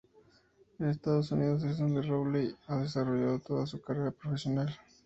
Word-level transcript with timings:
En 0.79 0.89
Estados 0.89 1.31
Unidos 1.31 1.61
es 1.63 1.77
donde 1.77 2.01
Rowley 2.01 2.55
ha 2.65 2.77
desarrollado 2.77 3.37
toda 3.37 3.67
su 3.67 3.79
carrera 3.83 4.09
profesional. 4.09 4.75